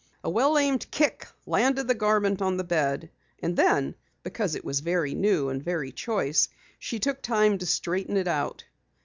A 0.23 0.31
well 0.31 0.57
aimed 0.57 0.89
kick 0.89 1.27
landed 1.45 1.87
the 1.87 1.93
garment 1.93 2.41
on 2.41 2.57
the 2.57 2.63
bed, 2.63 3.11
and 3.37 3.55
then 3.55 3.93
because 4.23 4.55
it 4.55 4.65
was 4.65 4.79
very 4.79 5.13
new 5.13 5.49
and 5.49 5.61
very 5.63 5.91
choice 5.91 6.49
she 6.79 6.97
took 6.97 7.21
time 7.21 7.59
to 7.59 7.67
straighten 7.67 8.17
it 8.17 8.27
out. 8.27 8.65